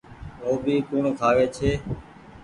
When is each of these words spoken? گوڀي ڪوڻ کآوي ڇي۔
گوڀي 0.41 0.75
ڪوڻ 0.87 1.03
کآوي 1.19 1.45
ڇي۔ 1.55 1.71